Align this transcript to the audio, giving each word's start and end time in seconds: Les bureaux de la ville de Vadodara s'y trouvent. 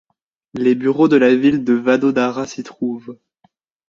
Les 0.55 0.73
bureaux 0.73 1.07
de 1.07 1.15
la 1.15 1.35
ville 1.35 1.63
de 1.63 1.73
Vadodara 1.73 2.47
s'y 2.47 2.63
trouvent. 2.63 3.15